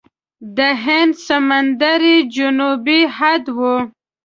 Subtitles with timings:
[0.57, 3.59] د هند سمندر یې جنوبي حد و.